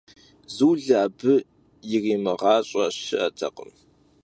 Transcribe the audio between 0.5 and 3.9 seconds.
Zule abı yirimığaş'e şı'etekhım.